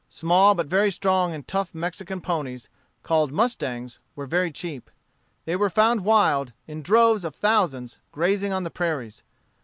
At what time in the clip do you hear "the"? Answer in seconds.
8.63-8.71